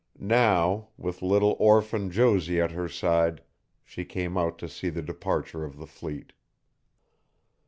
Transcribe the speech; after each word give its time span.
Now, 0.17 0.87
with 0.97 1.21
little 1.21 1.55
orphan 1.59 2.09
Josie 2.09 2.59
at 2.59 2.71
her 2.71 2.89
side, 2.89 3.43
she 3.83 4.03
came 4.03 4.35
out 4.35 4.57
to 4.57 4.67
see 4.67 4.89
the 4.89 5.03
departure 5.03 5.63
of 5.63 5.77
the 5.77 5.85
fleet. 5.85 6.33